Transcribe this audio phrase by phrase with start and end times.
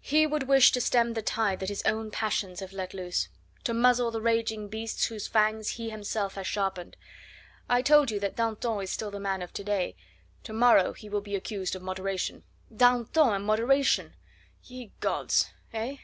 [0.00, 3.28] He would wish to stem the tide that his own passions have let loose;
[3.62, 6.96] to muzzle the raging beasts whose fangs he himself has sharpened.
[7.68, 9.94] I told you that Danton is still the man of to day;
[10.42, 12.42] to morrow he will be accused of moderation.
[12.76, 14.14] Danton and moderation!
[14.64, 15.50] ye gods!
[15.72, 15.98] Eh?